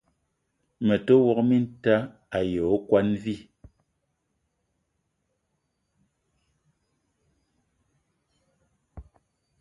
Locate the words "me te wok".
0.85-1.39